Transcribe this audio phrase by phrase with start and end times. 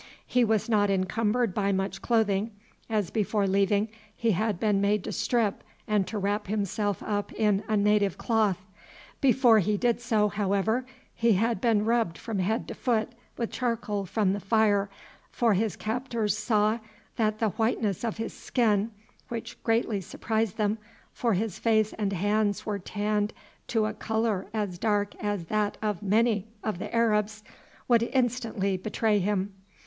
[0.25, 2.49] He was not encumbered by much clothing,
[2.89, 7.63] as before leaving he had been made to strip and to wrap himself up in
[7.67, 8.57] a native cloth.
[9.21, 14.07] Before he did so, however, he had been rubbed from head to foot with charcoal
[14.07, 14.89] from the fire,
[15.29, 16.79] for his captors saw
[17.17, 18.89] that the whiteness of his skin,
[19.27, 20.79] which greatly surprised them,
[21.13, 23.33] for his face and hands were tanned
[23.67, 27.43] to a colour as dark as that of many of the Arabs,
[27.87, 29.53] would instantly betray him.